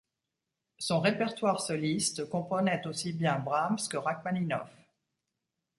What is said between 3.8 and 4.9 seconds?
que Rachmaninoff.